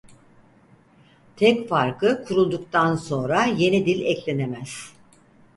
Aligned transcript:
Tek 1.35 1.67
farkı 1.69 2.23
kurulduktan 2.25 2.95
sonra 2.95 3.45
Yeni 3.45 3.85
dil 3.85 4.01
eklenemez. 4.01 4.93